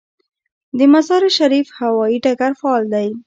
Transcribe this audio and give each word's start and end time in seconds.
د 0.77 0.79
مزار 0.93 1.23
شریف 1.37 1.67
هوايي 1.79 2.17
ډګر 2.23 2.51
فعال 2.59 2.83
دی 2.93 3.07